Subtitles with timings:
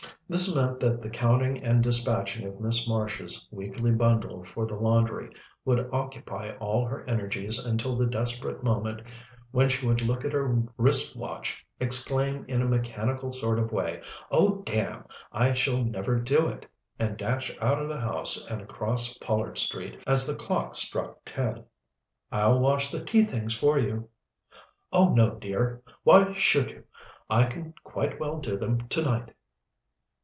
[0.27, 5.29] This meant that the counting and dispatching of Miss Marsh's weekly bundle for the laundry
[5.65, 9.01] would occupy all her energies until the desperate moment
[9.51, 14.01] when she would look at her wrist watch, exclaim in a mechanical sort of way,
[14.31, 15.03] "Oh, damn!
[15.33, 16.65] I shall never do it!"
[16.97, 21.65] and dash out of the house and across Pollard Street as the clock struck ten.
[22.31, 24.07] "I'll wash the tea things for you."
[24.93, 25.81] "Oh, no, dear!
[26.03, 26.85] Why should you?
[27.29, 29.33] I can quite well do them to night."